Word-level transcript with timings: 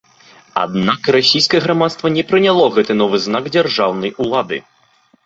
Аднак 0.61 1.09
расійскае 1.15 1.59
грамадства 1.65 2.11
не 2.15 2.23
прыняло 2.31 2.63
гэты 2.79 2.97
новы 3.03 3.21
знак 3.27 3.51
дзяржаўнай 3.57 4.11
улады. 4.27 4.57